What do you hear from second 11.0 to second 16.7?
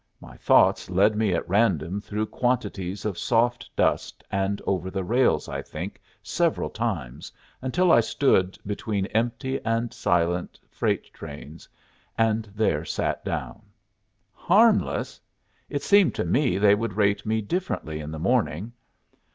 trains, and there sat down. Harmless! It seemed to me